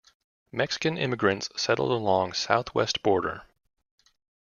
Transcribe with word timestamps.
Mexican 0.51 0.97
immigrants 0.97 1.47
settled 1.55 1.91
along 1.91 2.33
South-west 2.33 3.03
border. 3.03 3.43